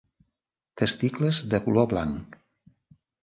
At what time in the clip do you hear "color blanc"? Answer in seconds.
1.67-2.39